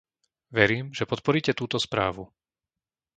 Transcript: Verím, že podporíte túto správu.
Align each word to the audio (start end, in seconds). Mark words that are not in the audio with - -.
Verím, 0.57 0.85
že 0.97 1.05
podporíte 1.11 1.51
túto 1.59 1.77
správu. 1.87 2.23